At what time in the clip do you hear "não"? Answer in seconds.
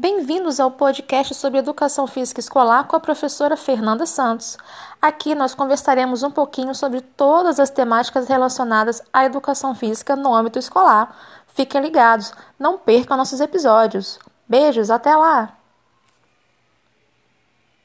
12.56-12.78